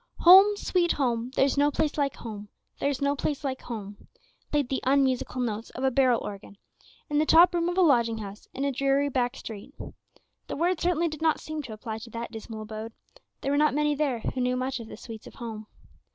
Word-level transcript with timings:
"Home, 0.21 0.57
sweet 0.57 0.93
home, 0.93 1.29
there's 1.35 1.59
no 1.59 1.69
place 1.69 1.95
like 1.95 2.15
home, 2.15 2.49
there's 2.79 3.03
no 3.03 3.15
place 3.15 3.43
like 3.43 3.61
home," 3.61 4.07
played 4.49 4.67
the 4.69 4.81
unmusical 4.83 5.39
notes 5.41 5.69
of 5.69 5.83
a 5.83 5.91
barrel 5.91 6.19
organ 6.23 6.57
in 7.07 7.19
the 7.19 7.25
top 7.27 7.53
room 7.53 7.69
of 7.69 7.77
a 7.77 7.81
lodging 7.83 8.17
house 8.17 8.47
in 8.51 8.65
a 8.65 8.71
dreary 8.71 9.09
back 9.09 9.35
street. 9.35 9.75
The 10.47 10.55
words 10.57 10.81
certainly 10.81 11.07
did 11.07 11.21
not 11.21 11.39
seem 11.39 11.61
to 11.61 11.73
apply 11.73 11.99
to 11.99 12.09
that 12.09 12.31
dismal 12.31 12.63
abode; 12.63 12.93
there 13.41 13.51
were 13.51 13.59
not 13.59 13.75
many 13.75 13.93
there 13.93 14.21
who 14.21 14.41
knew 14.41 14.57
much 14.57 14.79
of 14.79 14.87
the 14.87 14.97
sweets 14.97 15.27
of 15.27 15.35
home. 15.35 15.67